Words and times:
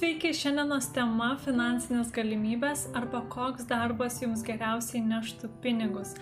Sveiki, 0.00 0.30
šiandienos 0.32 0.86
tema- 0.96 1.26
finansinės 1.44 2.08
galimybės 2.16 2.86
arba 2.96 3.20
koks 3.34 3.66
darbas 3.68 4.14
jums 4.22 4.40
geriausiai 4.46 5.02
neštų 5.04 5.50
pinigus. 5.60 6.14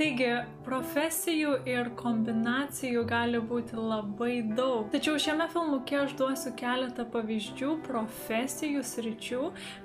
Taigi, 0.00 0.28
profesijų 0.64 1.58
ir 1.68 1.90
kombinacijų 1.98 3.02
gali 3.04 3.36
būti 3.44 3.76
labai 3.76 4.38
daug. 4.56 4.86
Tačiau 4.94 5.18
šiame 5.20 5.44
filmuke 5.52 5.98
aš 6.00 6.14
duosiu 6.16 6.54
keletą 6.56 7.04
pavyzdžių 7.12 7.74
profesijų 7.84 8.80
sričių, 8.80 9.40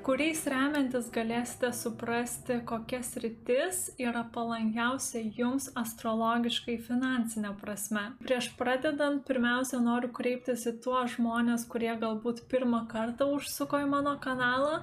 kuriais 0.07 0.45
remiantis 0.47 1.09
galėsite 1.11 1.73
suprasti, 1.75 2.61
kokias 2.69 3.09
rytis 3.19 3.81
yra 3.99 4.23
palankiausia 4.37 5.25
jums 5.35 5.67
astrologiškai 5.83 6.77
finansinė 6.87 7.51
prasme. 7.59 8.05
Prieš 8.23 8.53
pradedant, 8.55 9.25
pirmiausia, 9.27 9.81
noriu 9.83 10.13
kreiptis 10.15 10.63
į 10.71 10.77
tuos 10.85 11.17
žmonės, 11.17 11.67
kurie 11.67 11.91
galbūt 11.99 12.45
pirmą 12.47 12.85
kartą 12.87 13.27
užsuko 13.35 13.81
į 13.83 13.89
mano 13.91 14.15
kanalą. 14.23 14.81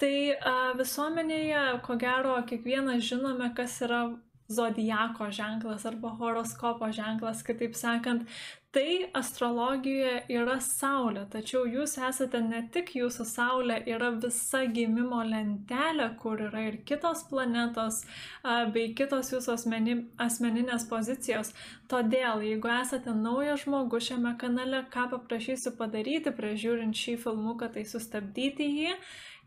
Tai 0.00 0.14
a, 0.34 0.54
visuomenėje, 0.78 1.64
ko 1.86 1.96
gero, 2.00 2.34
kiekvienas 2.48 3.04
žinome, 3.06 3.52
kas 3.56 3.78
yra 3.86 4.04
zodiako 4.48 5.30
ženklas 5.30 5.86
arba 5.86 6.10
horoskopo 6.18 6.90
ženklas, 6.92 7.42
kitaip 7.42 7.74
sakant, 7.74 8.28
tai 8.74 9.06
astrologijoje 9.14 10.24
yra 10.34 10.56
Saulė, 10.62 11.22
tačiau 11.30 11.62
jūs 11.70 11.94
esate 12.08 12.40
ne 12.42 12.64
tik 12.74 12.90
jūsų 12.98 13.26
Saulė, 13.30 13.76
yra 13.86 14.10
visa 14.18 14.64
gimimo 14.66 15.22
lentelė, 15.28 16.08
kur 16.18 16.42
yra 16.48 16.64
ir 16.68 16.80
kitos 16.88 17.22
planetos 17.30 18.02
bei 18.74 18.90
kitos 18.98 19.30
jūsų 19.32 19.54
asmeni, 19.54 19.98
asmeninės 20.18 20.88
pozicijos. 20.90 21.54
Todėl, 21.88 22.42
jeigu 22.42 22.72
esate 22.80 23.14
naujas 23.14 23.62
žmogus 23.62 24.10
šiame 24.10 24.34
kanale, 24.40 24.82
ką 24.90 25.06
paprašysiu 25.12 25.76
padaryti, 25.78 26.34
prižiūrint 26.34 26.98
šį 26.98 27.20
filmuką, 27.22 27.70
tai 27.76 27.86
sustabdyti 27.86 28.68
jį 28.80 28.98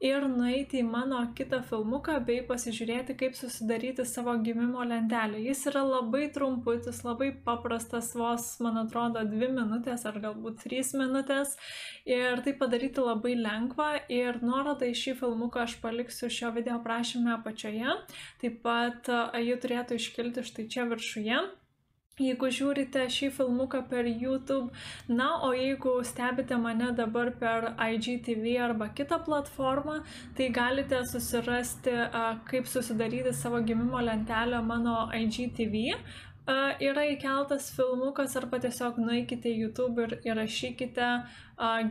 ir 0.04 0.26
nueiti 0.30 0.82
į 0.82 0.88
mano 0.88 1.20
kitą 1.38 1.60
filmuką 1.66 2.18
bei 2.28 2.42
pasižiūrėti, 2.46 3.16
kaip 3.18 3.36
susidaryti 3.38 4.06
savo 4.06 4.36
gimimo 4.46 4.84
lentelę. 4.86 5.42
Jis 5.42 5.66
yra 5.72 5.84
labai 5.88 6.28
trumputis, 6.34 7.04
labai 7.08 7.32
paprastas, 7.46 8.14
vos, 8.18 8.48
man 8.64 8.78
atrodo, 8.84 9.24
dvi 9.28 9.50
minutės 9.56 10.06
ar 10.10 10.20
galbūt 10.24 10.62
trys 10.66 10.94
minutės. 10.98 11.56
Ir 12.06 12.44
tai 12.46 12.54
padaryti 12.58 13.04
labai 13.04 13.36
lengva 13.40 13.94
ir 14.14 14.42
nuorodą 14.46 14.90
į 14.92 14.98
šį 15.04 15.18
filmuką 15.22 15.66
aš 15.66 15.78
paliksiu 15.84 16.30
šio 16.32 16.54
video 16.56 16.78
aprašymę 16.78 17.34
apačioje. 17.40 17.98
Taip 18.42 18.62
pat 18.66 19.10
jį 19.42 19.62
turėtų 19.64 19.98
iškilti 20.02 20.46
štai 20.46 20.70
čia 20.72 20.86
viršuje 20.90 21.42
jeigu 22.22 22.50
žiūrite 22.54 23.06
šį 23.14 23.30
filmuką 23.38 23.84
per 23.92 24.08
YouTube. 24.10 24.72
Na, 25.08 25.30
o 25.46 25.52
jeigu 25.56 25.98
stebite 26.08 26.58
mane 26.62 26.92
dabar 26.98 27.32
per 27.42 27.72
IGTV 27.78 28.58
arba 28.68 28.90
kitą 28.98 29.22
platformą, 29.26 30.00
tai 30.38 30.50
galite 30.54 31.04
susirasti, 31.12 31.94
kaip 32.50 32.70
susidaryti 32.70 33.34
savo 33.34 33.62
gimimo 33.62 34.02
lentelę 34.02 34.64
mano 34.66 35.08
IGTV. 35.14 35.86
Yra 36.48 37.04
įkeltas 37.12 37.66
filmukas 37.76 38.38
arba 38.40 38.62
tiesiog 38.64 39.02
nueikite 39.04 39.52
į 39.52 39.66
YouTube 39.66 40.06
ir 40.06 40.14
įrašykite 40.30 41.10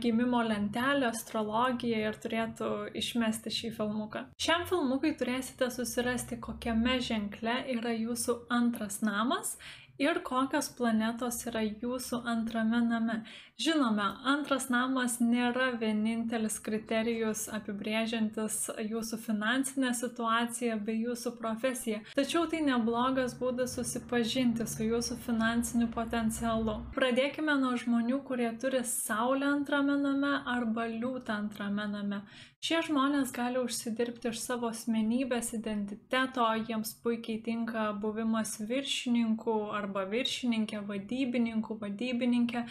gimimo 0.01 0.41
lentelę, 0.47 1.11
astrologiją 1.11 1.99
ir 2.07 2.17
turėtų 2.23 2.71
išmesti 2.97 3.53
šį 3.53 3.73
filmuką. 3.77 4.25
Šiam 4.41 4.65
filmukui 4.65 5.13
turėsite 5.19 5.69
susirasti, 5.75 6.39
kokiame 6.41 6.97
ženkle 7.05 7.59
yra 7.77 7.93
jūsų 7.93 8.39
antras 8.57 9.03
namas 9.05 9.59
ir 9.97 10.21
kokios 10.23 10.69
planetos 10.77 11.43
yra 11.49 11.63
jūsų 11.65 12.21
antrame 12.33 12.81
name. 12.85 13.21
Žinome, 13.57 14.03
antras 14.29 14.67
namas 14.69 15.15
nėra 15.17 15.71
vienintelis 15.81 16.59
kriterijus 16.61 17.47
apibrėžiantis 17.57 18.57
jūsų 18.85 19.17
finansinę 19.23 19.95
situaciją 19.97 20.75
bei 20.85 20.99
jūsų 21.01 21.31
profesiją, 21.39 22.03
tačiau 22.13 22.43
tai 22.51 22.61
neblogas 22.67 23.33
būdas 23.39 23.73
susipažinti 23.79 24.67
su 24.69 24.85
jūsų 24.85 25.17
finansiniu 25.25 25.87
potencialu. 25.95 26.77
Pradėkime 26.93 27.57
nuo 27.63 27.73
žmonių, 27.81 28.21
kurie 28.29 28.51
turi 28.61 28.83
Saulę 28.85 29.49
antrame 29.49 29.97
name 30.03 30.35
arba 30.45 30.85
Liūtą 30.93 31.41
antrame 31.41 31.89
name. 31.89 32.21
Šie 32.67 32.79
žmonės 32.87 33.29
gali 33.35 33.59
užsidirbti 33.61 34.31
iš 34.33 34.39
savo 34.41 34.71
asmenybės 34.73 35.51
identiteto, 35.53 36.45
jiems 36.67 36.95
puikiai 37.03 37.37
tinka 37.45 37.83
buvimas 38.01 38.55
viršininku 38.69 39.53
arba 39.87 40.03
viršininkė, 40.11 40.81
vadybininku, 40.87 41.77
vadybininkė. 41.79 42.63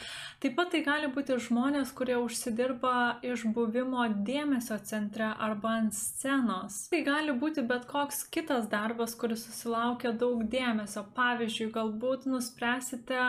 Taip 0.43 0.57
pat 0.59 0.71
tai 0.75 0.83
gali 0.85 1.09
būti 1.13 1.39
žmonės, 1.49 1.93
kurie 1.97 2.19
užsidirba 2.21 3.23
iš 3.25 3.47
buvimo 3.57 4.05
dėmesio 4.27 4.79
centre 4.85 5.33
arba 5.33 5.79
ant 5.81 5.97
scenos. 5.97 6.85
Tai 6.93 7.03
gali 7.07 7.35
būti 7.41 7.65
bet 7.67 7.89
koks 7.89 8.27
kitas 8.33 8.69
darbas, 8.73 9.17
kuris 9.17 9.47
susilaukia 9.49 10.13
daug 10.13 10.45
dėmesio. 10.53 11.07
Pavyzdžiui, 11.17 11.73
galbūt 11.73 12.29
nuspręsite 12.29 13.23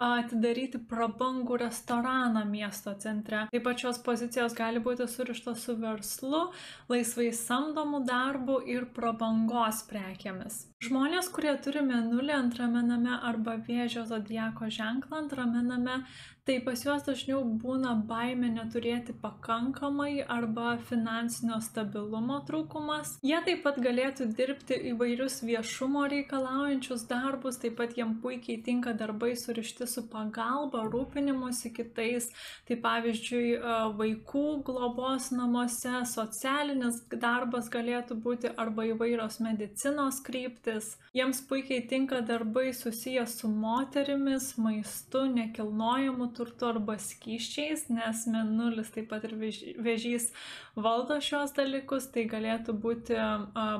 atidaryti 0.00 0.80
prabangų 0.90 1.58
restoraną 1.60 2.44
miesto 2.48 2.94
centre. 3.02 3.44
Taip 3.52 3.64
pat 3.66 3.84
šios 3.84 4.00
pozicijos 4.04 4.56
gali 4.56 4.80
būti 4.80 5.06
surištos 5.08 5.60
su 5.66 5.76
verslu, 5.80 6.46
laisvai 6.88 7.28
samdomu 7.36 8.02
darbu 8.08 8.60
ir 8.74 8.88
prabangos 8.96 9.84
prekiamis. 9.90 10.64
Žmonės, 10.80 11.28
kurie 11.34 11.52
turi 11.60 11.84
menulį 11.84 12.32
antrame 12.32 12.80
name 12.86 13.18
arba 13.28 13.58
vėžio 13.66 14.06
zodiako 14.08 14.70
ženklą 14.72 15.24
antrame 15.26 15.60
name, 15.66 15.98
tai 16.46 16.58
pas 16.64 16.80
juos 16.84 17.04
dažniau 17.06 17.42
būna 17.62 17.92
baime 18.08 18.48
neturėti 18.52 19.14
pakankamai 19.22 20.24
arba 20.24 20.76
finansinio 20.88 21.60
stabilumo 21.64 22.40
trūkumas. 22.48 23.16
Jie 23.26 23.38
taip 23.46 23.62
pat 23.66 23.80
galėtų 23.82 24.30
dirbti 24.36 24.78
įvairius 24.92 25.40
viešumo 25.44 26.06
reikalaujančius 26.12 27.04
darbus, 27.10 27.60
taip 27.62 27.76
pat 27.80 27.96
jiem 27.98 28.16
puikiai 28.22 28.60
tinka 28.64 28.94
darbai 28.96 29.34
surišti 29.38 29.88
su 29.90 30.06
pagalba, 30.10 30.86
rūpinimusi 30.90 31.72
kitais, 31.76 32.30
tai 32.68 32.78
pavyzdžiui 32.80 33.58
vaikų 34.00 34.46
globos 34.66 35.30
namuose, 35.34 36.02
socialinis 36.08 37.02
darbas 37.12 37.70
galėtų 37.72 38.16
būti 38.24 38.54
arba 38.56 38.88
įvairios 38.90 39.40
medicinos 39.44 40.22
kryptis. 40.26 40.94
Jiems 41.16 41.42
puikiai 41.48 41.84
tinka 41.90 42.20
darbai 42.24 42.70
susiję 42.76 43.26
su 43.28 43.48
moterimis, 43.50 44.54
maistu, 44.58 45.26
nekilnojamu 45.30 46.29
turtu 46.36 46.68
arba 46.70 46.96
skyščiais, 47.00 47.88
nes 47.92 48.24
menulis 48.30 48.90
taip 48.94 49.08
pat 49.10 49.24
ir 49.28 49.34
vėžys 49.80 50.30
valdo 50.76 51.18
šios 51.22 51.54
dalykus. 51.56 52.08
Tai 52.14 52.24
galėtų 52.30 52.74
būti 52.82 53.18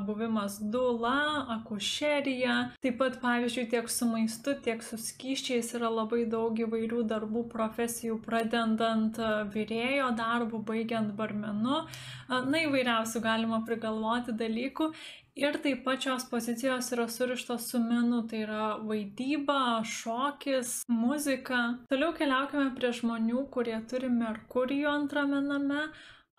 buvimas 0.06 0.58
dula, 0.72 1.46
akušerija. 1.56 2.56
Taip 2.82 2.98
pat, 3.00 3.20
pavyzdžiui, 3.22 3.68
tiek 3.74 3.90
su 3.92 4.08
maistu, 4.10 4.54
tiek 4.64 4.84
su 4.86 4.98
skyščiais 5.00 5.74
yra 5.78 5.92
labai 5.92 6.24
daug 6.30 6.58
įvairių 6.66 7.04
darbų 7.10 7.46
profesijų, 7.52 8.20
pradedant 8.26 9.18
vyrėjo 9.54 10.12
darbu, 10.18 10.62
baigiant 10.66 11.14
barmenu. 11.18 11.82
Na, 12.30 12.62
įvairiausių 12.66 13.24
galima 13.24 13.64
prigalvoti 13.66 14.36
dalykų. 14.36 14.92
Ir 15.38 15.56
taip 15.62 15.84
pat 15.86 16.02
šios 16.02 16.24
pozicijos 16.30 16.90
yra 16.94 17.06
surištos 17.08 17.68
su 17.70 17.78
menu, 17.78 18.24
tai 18.28 18.42
yra 18.44 18.64
vaidyba, 18.82 19.80
šokis, 19.86 20.80
muzika. 20.90 21.60
Toliau 21.92 22.14
keliaukime 22.18 22.72
prie 22.74 22.90
žmonių, 22.98 23.44
kurie 23.54 23.78
turi 23.90 24.10
Merkurijų 24.10 24.90
antrame 24.90 25.42
name 25.46 25.86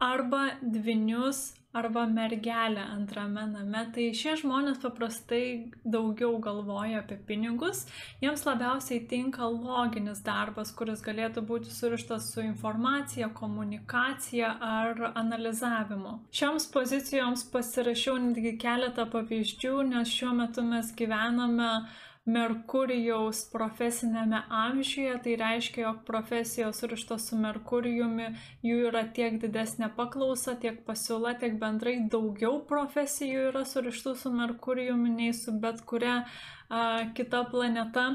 arba 0.02 0.44
dvinius 0.62 1.52
arba 1.78 2.04
mergelė 2.09 2.84
antrame 2.84 3.46
name. 3.52 3.84
Tai 3.96 4.08
šie 4.18 4.36
žmonės 4.42 4.82
paprastai 4.84 5.72
daugiau 5.84 6.36
galvoja 6.44 7.02
apie 7.02 7.18
pinigus, 7.28 7.86
jiems 8.24 8.46
labiausiai 8.48 9.04
tinka 9.12 9.48
loginis 9.48 10.24
darbas, 10.26 10.74
kuris 10.76 11.04
galėtų 11.06 11.46
būti 11.48 11.72
surištas 11.74 12.32
su 12.34 12.44
informacija, 12.44 13.32
komunikacija 13.38 14.54
ar 14.68 15.12
analizavimu. 15.16 16.18
Šioms 16.35 16.68
pozicijoms 16.73 17.47
pasirašiau 17.53 18.20
netgi 18.28 18.58
keletą 18.62 19.08
pavyzdžių, 19.12 19.76
nes 19.96 20.12
šiuo 20.12 20.35
metu 20.44 20.66
mes 20.68 20.91
gyvename 20.97 21.73
Merkurijaus 22.26 23.50
profesiniame 23.50 24.44
amžiuje, 24.50 25.16
tai 25.23 25.35
reiškia, 25.41 25.82
jog 25.88 26.03
profesijos 26.06 26.78
surištos 26.78 27.26
su 27.32 27.38
Merkurijumi, 27.41 28.28
jų 28.62 28.78
yra 28.91 29.08
tiek 29.16 29.40
didesnė 29.41 29.90
paklausa, 29.97 30.53
tiek 30.62 30.84
pasiūla, 30.85 31.34
tiek 31.41 31.58
bendrai 31.62 31.97
daugiau 32.14 32.59
profesijų 32.70 33.50
yra 33.50 33.66
surištų 33.66 34.16
su 34.22 34.34
Merkurijumi 34.38 35.09
nei 35.16 35.34
su 35.34 35.56
bet 35.64 35.82
kuria 35.90 36.22
a, 36.70 37.09
kita 37.18 37.41
planeta. 37.50 38.12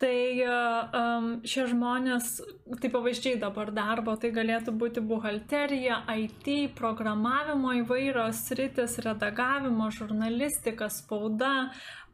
Tai 0.00 0.16
um, 0.48 1.24
šie 1.44 1.66
žmonės, 1.68 2.38
tai 2.80 2.88
pavyzdžiai 2.88 3.36
dabar 3.42 3.68
darbo, 3.76 4.14
tai 4.16 4.30
galėtų 4.32 4.72
būti 4.80 5.02
buhalterija, 5.04 5.98
IT, 6.22 6.48
programavimo 6.78 7.74
įvairios 7.82 8.40
sritis, 8.48 8.96
redagavimo, 9.04 9.90
žurnalistika, 9.92 10.88
spauda, 10.88 11.68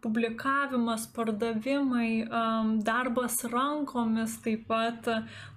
publikavimas, 0.07 1.07
pardavimai, 1.15 2.27
darbas 2.87 3.41
rankomis, 3.51 4.37
taip 4.45 4.69
pat 4.71 5.09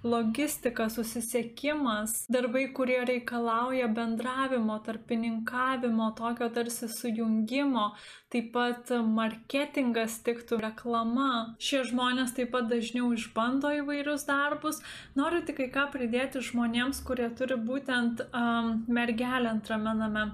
logistika, 0.02 0.88
susisiekimas, 0.90 2.26
darbai, 2.32 2.66
kurie 2.74 2.98
reikalauja 3.06 3.86
bendravimo, 3.94 4.80
tarpininkavimo, 4.86 6.10
tokio 6.18 6.50
tarsi 6.50 6.90
sujungimo, 6.90 7.86
taip 8.34 8.50
pat 8.56 8.90
marketingas 9.06 10.18
tiktų, 10.26 10.60
reklama. 10.66 11.30
Šie 11.62 11.84
žmonės 11.92 12.34
taip 12.34 12.50
pat 12.56 12.66
dažniau 12.72 13.14
išbando 13.14 13.70
įvairius 13.80 14.26
darbus. 14.28 14.82
Noriu 15.14 15.44
tik 15.46 15.62
kai 15.62 15.70
ką 15.78 15.88
pridėti 15.94 16.42
žmonėms, 16.50 17.04
kurie 17.06 17.30
turi 17.38 17.58
būtent 17.70 18.26
um, 18.34 18.80
mergelę 18.90 19.54
antrame 19.54 19.94
name. 20.02 20.30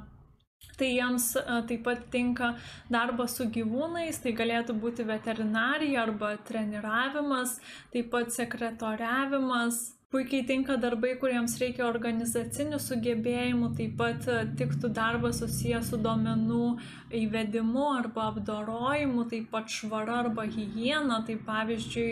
Tai 0.77 0.89
jiems 0.93 1.31
taip 1.69 1.83
pat 1.87 2.03
tinka 2.13 2.51
darbas 2.93 3.37
su 3.39 3.47
gyvūnais, 3.53 4.21
tai 4.21 4.35
galėtų 4.37 4.77
būti 4.83 5.07
veterinarija 5.09 6.03
arba 6.03 6.35
treniravimas, 6.49 7.57
taip 7.95 8.11
pat 8.13 8.35
sekretoriavimas, 8.35 9.96
puikiai 10.15 10.47
tinka 10.47 10.77
darbai 10.83 11.17
kuriems 11.21 11.57
reikia 11.61 11.87
organizacinių 11.89 12.79
sugebėjimų 12.83 13.71
taip 13.79 13.97
pat 13.99 14.29
e, 14.31 14.37
tiktų 14.61 14.91
darbas 14.95 15.41
susijęs 15.43 15.91
su 15.91 15.99
duomenų 16.05 16.67
įvedimu 17.21 17.87
arba 17.97 18.29
apdorojimu 18.31 19.27
taip 19.33 19.51
pat 19.51 19.73
švara 19.73 20.21
arba 20.23 20.47
higiena 20.47 21.23
tai 21.27 21.39
pavyzdžiui 21.49 22.11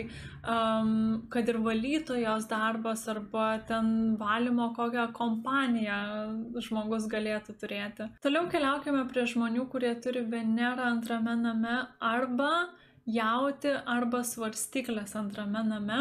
kad 1.33 1.47
ir 1.49 1.57
valytojos 1.65 2.45
darbas 2.51 3.07
arba 3.09 3.45
ten 3.65 3.87
valymo 4.19 4.67
kokią 4.77 5.07
kompaniją 5.15 5.95
žmogus 6.67 7.07
galėtų 7.09 7.55
turėti. 7.61 8.11
Toliau 8.21 8.45
keliaukime 8.51 9.07
prie 9.09 9.25
žmonių 9.31 9.65
kurie 9.71 9.95
turi 10.03 10.21
venerą 10.35 10.91
antrame 10.91 11.33
name 11.39 11.79
arba 12.13 12.51
jauti 13.05 13.71
arba 13.85 14.23
svarstyklės 14.25 15.13
antrame 15.17 15.61
name, 15.67 15.97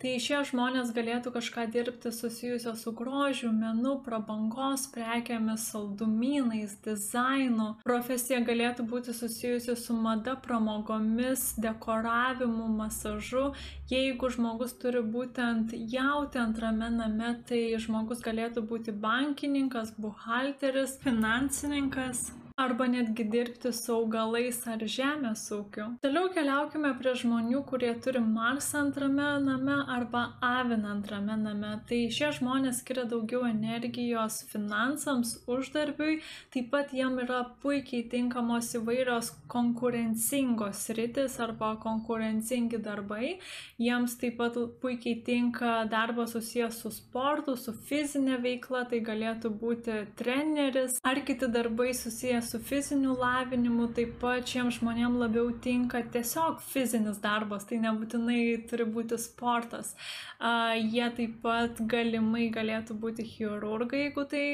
tai 0.00 0.16
šie 0.22 0.40
žmonės 0.48 0.92
galėtų 0.96 1.32
kažką 1.34 1.66
dirbti 1.72 2.12
susijusio 2.14 2.72
su 2.80 2.92
grožiu, 2.96 3.50
menu, 3.52 3.96
prabangos 4.04 4.86
prekiamis, 4.94 5.68
saldumynais, 5.72 6.78
dizainu. 6.84 7.74
Profesija 7.84 8.40
galėtų 8.46 8.86
būti 8.88 9.14
susijusi 9.16 9.76
su 9.76 9.96
mada, 9.96 10.36
pramogomis, 10.46 11.52
dekoravimu, 11.60 12.70
masažu. 12.78 13.50
Jeigu 13.92 14.32
žmogus 14.32 14.74
turi 14.80 15.04
būtent 15.04 15.76
jauti 15.92 16.40
antrame 16.40 16.88
name, 16.94 17.36
tai 17.48 17.62
žmogus 17.82 18.24
galėtų 18.24 18.64
būti 18.66 18.96
bankininkas, 18.96 19.92
buhalteris, 20.00 20.96
finansininkas 21.04 22.30
arba 22.56 22.86
netgi 22.86 23.24
dirbti 23.24 23.72
su 23.72 23.92
augalais 23.92 24.62
ar 24.72 24.80
žemės 24.88 25.42
ūkiu. 25.52 25.90
Toliau 26.00 26.30
keliaukime 26.32 26.94
prie 26.96 27.12
žmonių, 27.20 27.58
kurie 27.68 27.90
turi 28.00 28.22
Marsą 28.24 28.78
antrame 28.86 29.26
name 29.44 29.74
arba 29.92 30.22
Aviną 30.40 30.94
antrame 30.94 31.36
name. 31.36 31.72
Tai 31.88 31.98
šie 32.16 32.30
žmonės 32.38 32.80
skiria 32.80 33.04
daugiau 33.10 33.42
energijos 33.44 34.38
finansams, 34.48 35.34
uždarbiui, 35.52 36.22
taip 36.54 36.70
pat 36.72 36.94
jiem 36.96 37.18
yra 37.26 37.42
puikiai 37.60 38.06
tinkamos 38.14 38.72
įvairios 38.80 39.34
konkurencingos 39.52 40.86
rytis 40.96 41.36
arba 41.44 41.74
konkurencingi 41.84 42.80
darbai. 42.80 43.34
Jiems 43.76 44.16
taip 44.16 44.40
pat 44.40 44.56
puikiai 44.80 45.20
tinka 45.28 45.82
darbas 45.92 46.32
susijęs 46.32 46.80
su 46.80 46.94
sportu, 47.02 47.58
su 47.60 47.76
fizinė 47.84 48.40
veikla, 48.48 48.86
tai 48.88 49.04
galėtų 49.04 49.52
būti 49.60 50.00
treneris 50.16 51.02
ar 51.04 51.20
kiti 51.28 51.52
darbai 51.52 51.92
susijęs 51.92 52.45
su 52.46 52.60
fiziniu 52.62 53.16
lavinimu, 53.18 53.88
taip 53.96 54.16
pat 54.22 54.46
šiems 54.46 54.78
žmonėms 54.80 55.20
labiau 55.20 55.50
tinka 55.62 56.00
tiesiog 56.14 56.62
fizinis 56.64 57.18
darbas, 57.22 57.66
tai 57.68 57.80
nebūtinai 57.82 58.40
turi 58.70 58.86
būti 58.86 59.18
sportas. 59.20 59.92
Jie 60.40 61.06
taip 61.16 61.38
pat 61.42 61.80
galimai 61.90 62.46
galėtų 62.52 62.96
būti 63.00 63.24
chirurgai, 63.26 64.06
jeigu 64.06 64.26
tai 64.30 64.44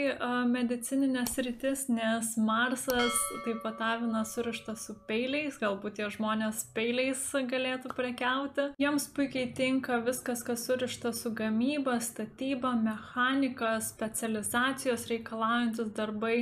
medicininės 0.50 1.36
rytis, 1.42 1.86
nes 1.92 2.32
Marsas 2.40 3.16
taip 3.44 3.62
pat 3.64 3.82
avina 3.82 4.24
surištas 4.28 4.86
su 4.88 4.96
peiliais, 5.08 5.58
galbūt 5.60 5.98
tie 5.98 6.10
žmonės 6.14 6.64
peiliais 6.76 7.24
galėtų 7.50 7.92
prekiauti. 7.98 8.68
Jiems 8.82 9.08
puikiai 9.14 9.50
tinka 9.56 9.98
viskas, 10.06 10.44
kas 10.46 10.66
surišta 10.68 11.12
su 11.16 11.34
gamyba, 11.34 11.98
statyba, 12.00 12.74
mechanika, 12.78 13.76
specializacijos 13.82 15.08
reikalaujantis 15.10 15.90
darbai, 15.96 16.36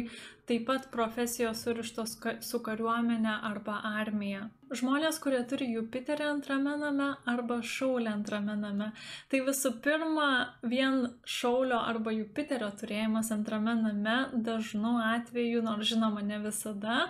taip 0.50 0.64
pat 0.66 0.86
profesijos 0.90 1.60
surištos 1.62 2.16
su 2.42 2.58
kariuomene 2.58 3.34
arba 3.42 3.80
armija. 3.84 4.48
Žmonės, 4.70 5.16
kurie 5.18 5.40
turi 5.50 5.66
Jupiterį 5.72 6.28
antrame 6.30 6.76
name 6.78 7.08
arba 7.26 7.56
Šaulę 7.66 8.12
antrame 8.12 8.54
name. 8.54 8.92
Tai 9.26 9.40
visų 9.48 9.72
pirma, 9.82 10.28
vien 10.62 11.08
Šaulio 11.26 11.80
arba 11.90 12.14
Jupiterio 12.14 12.68
turėjimas 12.78 13.32
antrame 13.34 13.74
name 13.80 14.16
dažnu 14.46 14.94
atveju, 15.08 15.64
nors 15.66 15.90
žinoma 15.90 16.22
ne 16.22 16.38
visada, 16.44 17.08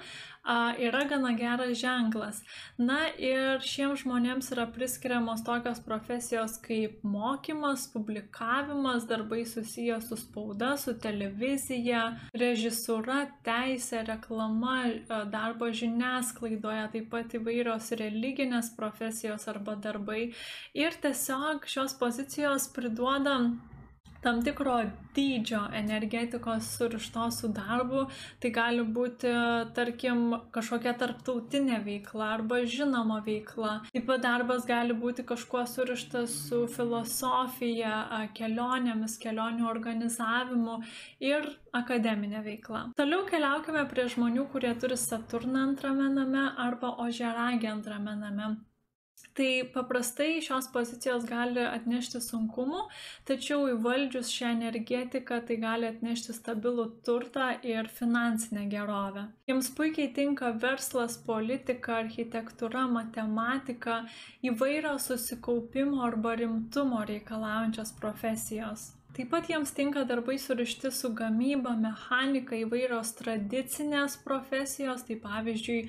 yra 0.78 1.04
gana 1.04 1.32
geras 1.36 1.76
ženklas. 1.78 2.40
Na 2.78 2.98
ir 3.18 3.60
šiems 3.60 4.04
žmonėms 4.04 4.50
yra 4.54 4.66
priskiriamos 4.72 5.44
tokios 5.44 5.80
profesijos 5.84 6.56
kaip 6.64 7.02
mokymas, 7.04 7.86
publikavimas, 7.92 9.04
darbai 9.06 9.44
susiję 9.44 10.00
su 10.00 10.16
spauda, 10.16 10.76
su 10.76 10.96
televizija, 10.98 12.16
režisūra, 12.32 13.26
teisė, 13.44 14.04
reklama, 14.08 14.78
darbo 15.30 15.68
žiniasklaidoje, 15.68 16.88
taip 16.96 17.10
pat 17.12 17.36
įvairios 17.50 17.90
religinės 17.98 18.70
profesijos 18.76 19.48
arba 19.50 19.74
darbai. 19.76 20.30
Ir 20.74 20.94
tiesiog 21.02 21.66
šios 21.66 21.96
pozicijos 21.98 22.68
priduoda 22.74 23.50
tam 24.22 24.42
tikro 24.44 24.76
dydžio 25.14 25.60
energetikos 25.74 26.68
surištos 26.76 27.40
su 27.40 27.48
darbu, 27.54 28.04
tai 28.42 28.50
gali 28.54 28.84
būti, 28.96 29.32
tarkim, 29.76 30.22
kažkokia 30.54 30.94
tarptautinė 31.00 31.80
veikla 31.86 32.28
arba 32.36 32.60
žinoma 32.76 33.20
veikla. 33.26 33.80
Taip 33.90 34.06
pat 34.06 34.22
darbas 34.26 34.66
gali 34.68 34.94
būti 34.94 35.24
kažkuo 35.26 35.64
surištas 35.66 36.36
su 36.46 36.62
filosofija, 36.70 37.96
kelionėmis, 38.38 39.18
kelionių 39.22 39.68
organizavimu 39.70 40.80
ir 41.32 41.50
akademinė 41.76 42.44
veikla. 42.46 42.86
Toliau 42.98 43.26
keliaukime 43.28 43.86
prie 43.90 44.08
žmonių, 44.14 44.46
kurie 44.52 44.74
turi 44.78 44.98
Saturną 45.00 45.70
antrame 45.70 46.10
name 46.14 46.50
arba 46.68 46.96
Ožeragį 47.06 47.72
antrame 47.74 48.18
name. 48.20 48.56
Tai 49.38 49.50
paprastai 49.74 50.40
šios 50.42 50.66
pozicijos 50.74 51.24
gali 51.28 51.62
atnešti 51.62 52.20
sunkumų, 52.24 52.80
tačiau 53.30 53.68
įvaldžius 53.70 54.32
šią 54.34 54.50
energetiką 54.56 55.38
tai 55.48 55.56
gali 55.62 55.88
atnešti 55.88 56.34
stabilų 56.36 56.86
turtą 57.06 57.48
ir 57.72 57.88
finansinę 58.00 58.66
gerovę. 58.74 59.28
Jums 59.50 59.70
puikiai 59.78 60.10
tinka 60.20 60.52
verslas, 60.66 61.16
politika, 61.30 62.00
architektūra, 62.04 62.86
matematika, 62.90 64.02
įvairios 64.52 65.10
susikaupimo 65.12 66.02
arba 66.10 66.36
rimtumo 66.42 67.04
reikalaujančios 67.08 67.94
profesijos. 68.02 68.90
Taip 69.10 69.32
pat 69.32 69.48
jiems 69.50 69.72
tinka 69.74 70.04
darbai 70.06 70.36
surišti 70.38 70.90
su 70.94 71.08
gamyba, 71.18 71.72
mechanika, 71.74 72.54
įvairios 72.54 73.10
tradicinės 73.18 74.14
profesijos, 74.22 75.02
tai 75.08 75.16
pavyzdžiui, 75.18 75.80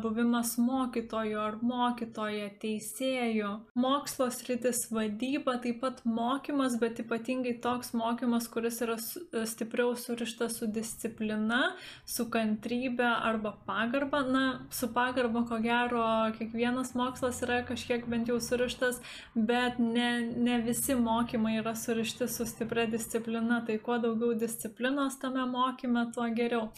buvimas 0.00 0.54
mokytoju 0.56 1.40
ar 1.42 1.58
mokytoja, 1.60 2.46
teisėju, 2.62 3.50
mokslo 3.76 4.30
sritis 4.32 4.86
vadyba, 4.88 5.58
taip 5.60 5.82
pat 5.82 6.00
mokymas, 6.08 6.78
bet 6.80 7.02
ypatingai 7.04 7.52
toks 7.60 7.92
mokymas, 7.92 8.48
kuris 8.48 8.80
yra 8.86 8.96
stipriau 8.96 9.92
surištas 10.00 10.56
su 10.62 10.70
disciplina, 10.70 11.74
su 12.08 12.28
kantrybė 12.32 13.10
arba 13.28 13.52
pagarba. 13.68 14.22
Na, 14.24 14.44
su 14.72 14.88
pagarba, 14.94 15.44
ko 15.50 15.60
gero, 15.60 16.06
kiekvienas 16.38 16.94
mokslas 16.96 17.42
yra 17.44 17.60
kažkiek 17.68 18.08
bent 18.08 18.32
jau 18.32 18.40
surištas, 18.40 19.02
bet 19.34 19.76
ne, 19.82 20.10
ne 20.32 20.58
visi 20.64 20.96
mokymai 20.96 21.58
yra 21.60 21.76
surišti 21.76 22.30
su 22.30 22.48
stipria 22.54 22.86
disciplina, 22.90 23.60
tai 23.66 23.80
kuo 23.82 23.98
daugiau 23.98 24.32
disciplinos 24.38 25.18
tame 25.20 25.44
mokyme, 25.50 26.06
tuo 26.14 26.28
geriau. 26.38 26.70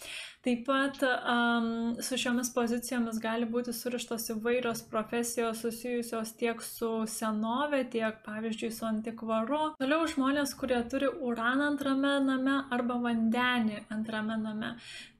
Taip 0.46 0.62
pat 0.66 1.00
um, 1.06 1.96
su 2.06 2.18
šiomis 2.22 2.52
pozicijomis 2.54 3.16
gali 3.22 3.48
būti 3.50 3.74
surištos 3.74 4.28
įvairios 4.36 4.84
profesijos 4.92 5.64
susijusios 5.64 6.30
tiek 6.38 6.62
su 6.62 6.90
senove, 7.10 7.82
tiek 7.90 8.22
pavyzdžiui 8.26 8.70
su 8.76 8.86
antikvaru. 8.86 9.62
Toliau 9.80 10.06
žmonės, 10.12 10.54
kurie 10.60 10.78
turi 10.92 11.10
uraną 11.10 11.72
antrame 11.72 12.14
name 12.28 12.60
arba 12.78 13.00
vandenį 13.08 13.82
antrame 13.96 14.38
name. 14.46 14.76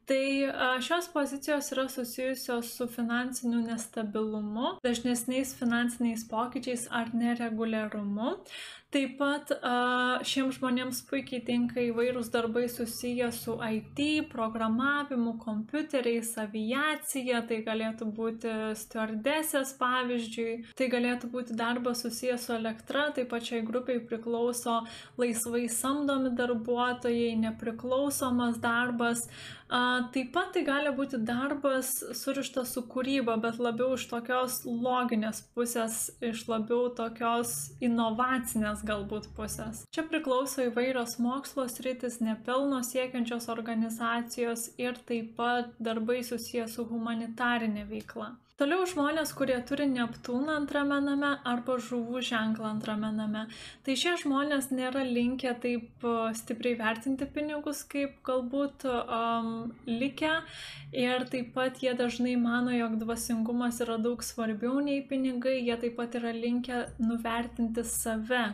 Tai 0.06 0.52
šios 0.86 1.08
pozicijos 1.10 1.72
yra 1.74 1.88
susijusios 1.90 2.68
su 2.76 2.86
finansiniu 2.86 3.64
nestabilumu, 3.64 4.76
dažnesniais 4.86 5.54
finansiniais 5.58 6.22
pokyčiais 6.30 6.86
ar 6.94 7.10
nereguliarumu. 7.10 8.36
Taip 8.96 9.18
pat 9.18 9.50
šiems 10.24 10.56
žmonėms 10.56 11.02
puikiai 11.10 11.42
tinka 11.44 11.82
įvairūs 11.82 12.30
darbai 12.32 12.62
susiję 12.72 13.26
su 13.36 13.58
IT, 13.60 13.98
programavimu, 14.32 15.34
kompiuteriais, 15.42 16.30
aviacija, 16.40 17.42
tai 17.50 17.58
galėtų 17.66 18.08
būti 18.16 18.54
stewardesės 18.80 19.74
pavyzdžiui, 19.82 20.54
tai 20.80 20.88
galėtų 20.94 21.28
būti 21.34 21.58
darbas 21.60 22.06
susijęs 22.06 22.48
su 22.48 22.54
elektra, 22.56 23.10
tai 23.12 23.26
pačiai 23.28 23.60
grupiai 23.68 24.00
priklauso 24.00 24.78
laisvai 25.20 25.66
samdomi 25.68 26.32
darbuotojai, 26.40 27.36
nepriklausomas 27.44 28.56
darbas, 28.64 29.26
Taip 29.68 30.28
pat 30.30 30.52
tai 30.54 30.60
gali 30.62 30.92
būti 30.94 31.18
darbas 31.26 31.88
surištas 32.14 32.70
su 32.76 32.84
kūryba, 32.86 33.34
bet 33.42 33.58
labiau 33.58 33.96
iš 33.96 34.04
tokios 34.06 34.60
loginės 34.62 35.40
pusės, 35.56 35.96
iš 36.22 36.44
labiau 36.46 36.86
tokios 36.94 37.72
inovacinės 37.82 38.84
galbūt 38.88 39.28
pusės. 39.36 39.84
Čia 39.94 40.06
priklauso 40.10 40.66
įvairios 40.68 41.18
mokslo 41.22 41.66
sritis, 41.72 42.20
nepelno 42.24 42.82
siekiančios 42.86 43.50
organizacijos 43.52 44.70
ir 44.80 44.98
taip 45.08 45.34
pat 45.38 45.72
darbai 45.78 46.22
susijęs 46.26 46.78
su 46.78 46.86
humanitarinė 46.90 47.86
veikla. 47.90 48.34
Toliau 48.56 48.86
žmonės, 48.88 49.34
kurie 49.36 49.56
turi 49.68 49.84
Neptūną 49.90 50.54
antrame 50.56 50.96
name 51.04 51.34
arba 51.44 51.74
žuvų 51.76 52.22
ženklą 52.24 52.70
antrame 52.70 53.10
name. 53.12 53.42
Tai 53.84 53.96
šie 54.00 54.14
žmonės 54.22 54.70
nėra 54.72 55.02
linkę 55.04 55.52
taip 55.60 56.06
stipriai 56.38 56.78
vertinti 56.78 57.28
pinigus, 57.34 57.82
kaip 57.84 58.14
galbūt 58.24 58.86
um, 58.88 59.50
likę. 59.84 60.38
Ir 60.96 61.26
taip 61.28 61.52
pat 61.52 61.82
jie 61.84 61.92
dažnai 61.98 62.38
mano, 62.40 62.72
jog 62.72 62.96
dvasingumas 63.02 63.82
yra 63.84 63.98
daug 64.00 64.24
svarbiau 64.24 64.80
nei 64.80 65.02
pinigai. 65.04 65.58
Jie 65.60 65.76
taip 65.84 66.00
pat 66.00 66.16
yra 66.16 66.32
linkę 66.32 66.86
nuvertinti 67.04 67.84
save. 67.84 68.46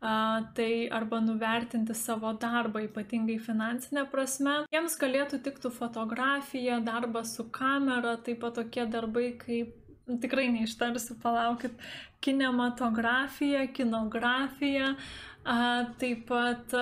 Tai 0.00 0.88
arba 0.96 1.18
nuvertinti 1.20 1.92
savo 1.92 2.30
darbą, 2.40 2.80
ypatingai 2.86 3.36
finansinė 3.44 4.06
prasme. 4.08 4.54
Jiems 4.72 4.96
galėtų 5.00 5.42
tiktų 5.44 5.72
fotografija, 5.76 6.78
darbas 6.84 7.34
su 7.36 7.44
kamera, 7.52 8.14
taip 8.24 8.40
pat 8.40 8.56
tokie 8.56 8.86
darbai, 8.88 9.26
kaip 9.42 9.76
tikrai 10.24 10.48
neištarsiu, 10.54 11.18
palaukit, 11.22 11.76
kinematografija, 12.24 13.66
kinografija, 13.76 14.94
taip 15.44 16.26
pat 16.28 16.72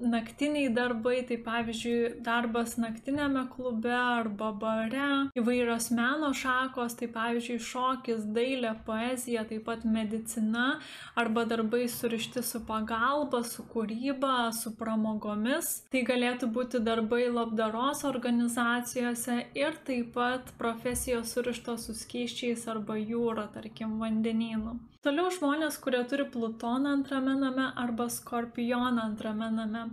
naktiniai 0.00 0.70
darbai, 0.74 1.22
tai 1.26 1.38
pavyzdžiui, 1.42 2.22
darbas 2.22 2.76
naktinėme 2.78 3.44
klube 3.50 3.92
arba 3.92 4.52
bare, 4.52 5.30
įvairios 5.38 5.90
meno 5.90 6.30
šakos, 6.32 6.94
tai 6.98 7.08
pavyzdžiui, 7.10 7.58
šokis, 7.58 8.26
dailė, 8.34 8.76
poezija, 8.86 9.44
taip 9.48 9.66
pat 9.66 9.84
medicina 9.84 10.78
arba 11.18 11.44
darbai 11.44 11.88
surišti 11.90 12.42
su 12.46 12.62
pagalba, 12.68 13.42
su 13.42 13.66
kūryba, 13.66 14.52
su 14.54 14.74
pramogomis. 14.78 15.82
Tai 15.90 16.04
galėtų 16.06 16.50
būti 16.54 16.82
darbai 16.84 17.26
labdaros 17.28 18.04
organizacijose 18.06 19.40
ir 19.58 19.80
taip 19.84 20.14
pat 20.14 20.54
profesijos 20.58 21.34
surištos 21.34 21.88
su 21.88 21.98
skyščiais 21.98 22.68
arba 22.70 22.96
jūra, 22.98 23.48
tarkim, 23.52 23.98
vandenynu. 23.98 24.78
Toliau 25.06 25.28
žmonės, 25.30 25.76
kurie 25.78 26.00
turi 26.10 26.24
Plutoną 26.26 26.90
antrame 26.96 27.36
name 27.38 27.68
arba 27.88 28.08
Skorpioną 28.12 29.02
antrame 29.10 29.50
name. 29.56 29.84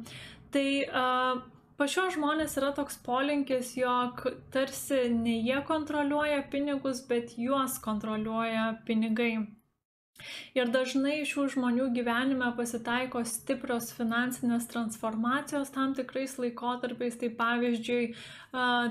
Tai 0.51 0.69
uh, 0.85 1.43
pas 1.79 1.91
šios 1.91 2.15
žmonės 2.15 2.55
yra 2.59 2.71
toks 2.75 2.99
polinkis, 3.03 3.73
jog 3.79 4.21
tarsi 4.53 5.07
ne 5.11 5.39
jie 5.41 5.59
kontroliuoja 5.67 6.45
pinigus, 6.51 7.01
bet 7.09 7.35
juos 7.39 7.79
kontroliuoja 7.83 8.69
pinigai. 8.87 9.33
Ir 10.55 10.69
dažnai 10.71 11.19
šių 11.27 11.49
žmonių 11.55 11.89
gyvenime 11.95 12.47
pasitaiko 12.57 13.21
stiprios 13.27 13.91
finansinės 13.97 14.69
transformacijos 14.71 15.73
tam 15.75 15.93
tikrais 15.97 16.37
laikotarpiais, 16.39 17.17
tai 17.19 17.29
pavyzdžiui, 17.35 18.13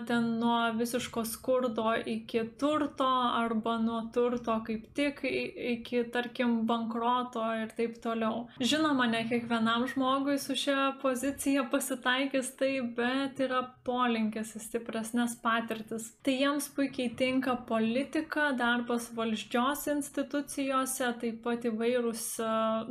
ten 0.07 0.27
nuo 0.41 0.59
visiško 0.77 1.25
skurdo 1.25 1.95
iki 2.07 2.43
turto 2.61 3.09
arba 3.39 3.79
nuo 3.81 4.03
turto 4.13 4.59
kaip 4.67 4.85
tik 4.95 5.23
iki, 5.25 6.03
tarkim, 6.13 6.67
bankroto 6.69 7.45
ir 7.63 7.73
taip 7.77 7.97
toliau. 8.05 8.45
Žinoma, 8.61 9.07
ne 9.11 9.25
kiekvienam 9.31 9.87
žmogui 9.89 10.37
su 10.43 10.57
šia 10.59 10.93
pozicija 11.03 11.65
pasitaikys 11.73 12.53
tai, 12.61 12.75
bet 12.97 13.41
yra 13.41 13.63
polinkis 13.89 14.53
į 14.59 14.63
stipresnės 14.67 15.39
patirtis. 15.43 16.11
Tai 16.25 16.37
jiems 16.37 16.69
puikiai 16.77 17.15
tinka 17.17 17.57
politika, 17.69 18.51
darbas 18.59 19.09
valdžios 19.17 19.89
institucijose, 19.97 21.14
taip 21.21 21.41
pat 21.45 21.65
įvairūs 21.69 22.25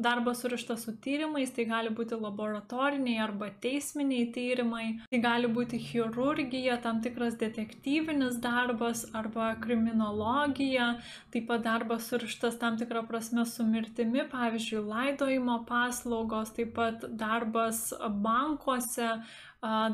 darbas 0.03 0.41
surištas 0.43 0.85
su 0.85 0.93
tyrimais, 1.03 1.51
tai 1.55 1.65
gali 1.69 1.91
būti 1.95 2.17
laboratoriniai 2.19 3.21
arba 3.23 3.49
teisminiai 3.63 4.29
tyrimai, 4.35 4.87
tai 5.11 5.21
gali 5.23 5.51
būti 5.51 5.79
chirurgija, 5.81 6.79
tam 6.83 7.01
tikras 7.05 7.37
detektyvinis 7.41 8.39
darbas 8.43 9.05
arba 9.13 9.53
kriminologija, 9.63 10.89
taip 11.33 11.47
pat 11.51 11.63
darbas 11.67 12.09
surištas 12.11 12.59
tam 12.61 12.77
tikrą 12.81 13.05
prasme 13.07 13.45
su 13.49 13.65
mirtimi, 13.67 14.25
pavyzdžiui, 14.31 14.83
laidojimo 14.89 15.61
paslaugos, 15.69 16.53
taip 16.57 16.75
pat 16.77 17.07
darbas 17.09 17.89
bankuose, 18.23 19.17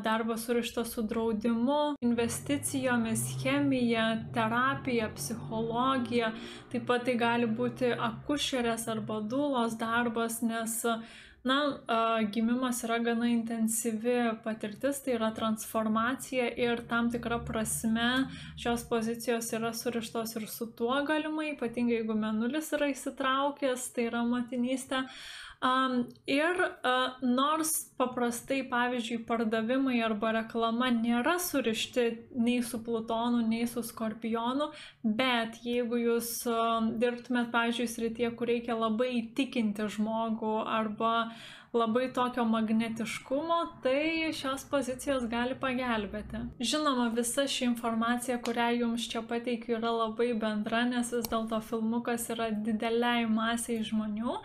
darbas 0.04 0.44
surištas 0.48 0.92
su 0.92 1.02
draudimu, 1.02 1.94
investicijomis, 2.02 3.24
chemija, 3.42 4.06
terapija, 4.34 5.10
psichologija. 5.14 6.32
Taip 6.72 6.86
pat 6.90 7.06
tai 7.06 7.14
gali 7.20 7.46
būti 7.46 7.92
akušerės 7.94 8.88
arba 8.90 9.20
dulos 9.22 9.78
darbas, 9.78 10.40
nes 10.42 10.80
Na, 11.42 11.78
gimimas 12.32 12.82
yra 12.84 12.98
gana 13.00 13.30
intensyvi 13.32 14.16
patirtis, 14.44 14.98
tai 15.00 15.14
yra 15.14 15.30
transformacija 15.32 16.50
ir 16.60 16.82
tam 16.88 17.08
tikra 17.08 17.38
prasme 17.48 18.08
šios 18.60 18.84
pozicijos 18.90 19.48
yra 19.56 19.70
surištos 19.72 20.36
ir 20.36 20.44
su 20.52 20.68
tuo 20.76 20.98
galimai, 21.08 21.54
ypatingai 21.54 22.02
jeigu 22.02 22.18
menulis 22.26 22.68
yra 22.76 22.90
įsitraukęs, 22.92 23.86
tai 23.96 24.10
yra 24.10 24.20
motinystė. 24.28 25.00
Um, 25.60 26.06
ir 26.24 26.56
uh, 26.56 27.18
nors 27.20 27.70
paprastai, 28.00 28.62
pavyzdžiui, 28.70 29.18
pardavimai 29.28 29.98
arba 30.00 30.30
reklama 30.38 30.88
nėra 30.94 31.34
surišti 31.36 32.06
nei 32.40 32.62
su 32.64 32.80
Plutonu, 32.80 33.42
nei 33.44 33.66
su 33.68 33.82
Skorpionu, 33.84 34.70
bet 35.04 35.58
jeigu 35.60 36.00
jūs 36.00 36.30
uh, 36.48 36.80
dirbtumėt, 37.02 37.50
pavyzdžiui, 37.52 37.90
srityje, 37.92 38.30
kur 38.40 38.48
reikia 38.48 38.78
labai 38.80 39.10
įtikinti 39.18 39.90
žmogų 39.98 40.54
arba 40.64 41.12
labai 41.72 42.12
tokio 42.14 42.44
magnetiškumo, 42.44 43.58
tai 43.82 44.32
šios 44.34 44.64
pozicijos 44.70 45.26
gali 45.30 45.54
pagelbėti. 45.54 46.42
Žinoma, 46.58 47.10
visa 47.14 47.46
ši 47.46 47.68
informacija, 47.68 48.40
kurią 48.42 48.70
jums 48.80 49.06
čia 49.10 49.22
pateikiu, 49.22 49.76
yra 49.78 49.92
labai 49.94 50.32
bendra, 50.34 50.82
nes 50.88 51.12
vis 51.14 51.30
dėlto 51.30 51.60
filmukas 51.62 52.26
yra 52.34 52.50
dideliai 52.50 53.28
masiai 53.30 53.84
žmonių. 53.86 54.40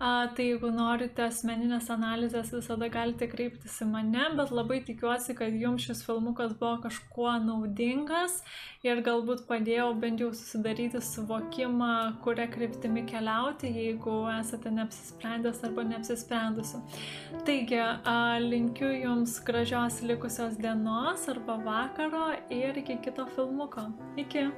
A, 0.00 0.30
tai 0.32 0.46
jeigu 0.46 0.70
norite 0.72 1.26
asmeninės 1.26 1.90
analizės, 1.92 2.54
visada 2.56 2.88
galite 2.88 3.26
kreiptis 3.28 3.74
į 3.84 3.90
mane, 3.90 4.30
bet 4.38 4.48
labai 4.48 4.78
tikiuosi, 4.86 5.36
kad 5.36 5.52
jums 5.52 5.84
šis 5.84 6.00
filmukas 6.06 6.54
buvo 6.56 6.78
kažkuo 6.86 7.34
naudingas 7.44 8.38
ir 8.80 9.02
galbūt 9.04 9.44
padėjau 9.50 9.90
bent 10.00 10.24
jau 10.24 10.30
susidaryti 10.32 11.02
suvokimą, 11.04 11.92
kuria 12.24 12.48
kryptimi 12.48 13.04
keliauti, 13.10 13.68
jeigu 13.76 14.22
esate 14.38 14.72
neapsisprendęs 14.72 15.60
arba 15.68 15.84
neapsisprendusi. 16.74 17.44
Taigi, 17.44 17.80
linkiu 18.50 18.90
jums 19.02 19.40
gražios 19.44 20.02
likusios 20.02 20.56
dienos 20.58 21.28
arba 21.28 21.56
vakaro 21.64 22.36
ir 22.50 22.76
iki 22.76 22.96
kito 23.02 23.26
filmuko. 23.36 23.90
Iki. 24.16 24.50